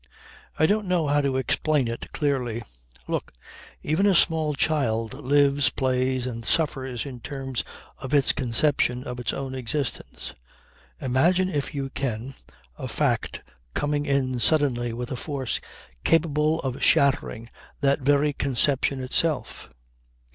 I 0.57 0.65
don't 0.65 0.87
know 0.87 1.05
how 1.09 1.21
to 1.21 1.37
explain 1.37 1.87
it 1.87 2.11
clearly. 2.11 2.63
Look! 3.07 3.33
Even 3.83 4.07
a 4.07 4.15
small 4.15 4.55
child 4.55 5.13
lives, 5.13 5.69
plays 5.69 6.25
and 6.25 6.43
suffers 6.43 7.05
in 7.05 7.19
terms 7.19 7.63
of 7.99 8.11
its 8.11 8.31
conception 8.31 9.03
of 9.03 9.19
its 9.19 9.31
own 9.31 9.53
existence. 9.53 10.33
Imagine, 10.99 11.49
if 11.49 11.75
you 11.75 11.91
can, 11.91 12.33
a 12.79 12.87
fact 12.87 13.43
coming 13.75 14.07
in 14.07 14.39
suddenly 14.39 14.91
with 14.91 15.11
a 15.11 15.15
force 15.15 15.61
capable 16.03 16.59
of 16.61 16.81
shattering 16.81 17.51
that 17.81 17.99
very 17.99 18.33
conception 18.33 19.03
itself. 19.03 19.69